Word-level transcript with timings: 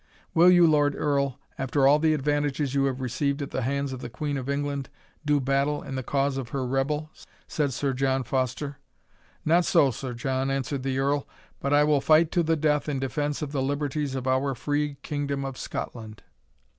"Will 0.33 0.49
you, 0.49 0.65
Lord 0.65 0.95
Earl, 0.95 1.39
after 1.59 1.87
all 1.87 1.99
the 1.99 2.15
advantages 2.15 2.73
you 2.73 2.85
have 2.85 3.01
received 3.01 3.39
at 3.39 3.51
the 3.51 3.61
hands 3.61 3.93
of 3.93 3.99
the 3.99 4.09
Queen 4.09 4.35
of 4.35 4.49
England, 4.49 4.89
do 5.27 5.39
battle 5.39 5.83
in 5.83 5.93
the 5.93 6.01
cause 6.01 6.37
of 6.37 6.49
her 6.49 6.65
rebel?" 6.65 7.11
said 7.47 7.71
Sir 7.71 7.93
John 7.93 8.23
Foster. 8.23 8.77
"Not 9.45 9.63
so, 9.63 9.91
Sir 9.91 10.15
John," 10.15 10.49
answered 10.49 10.81
the 10.81 10.97
Earl, 10.97 11.27
"but 11.59 11.71
I 11.71 11.83
will 11.83 12.01
fight 12.01 12.31
to 12.31 12.41
the 12.41 12.55
death 12.55 12.89
in 12.89 12.97
defence 12.97 13.43
of 13.43 13.51
the 13.51 13.61
liberties 13.61 14.15
of 14.15 14.25
our 14.25 14.55
free 14.55 14.95
kingdom 15.03 15.45
of 15.45 15.55
Scotland." 15.55 16.23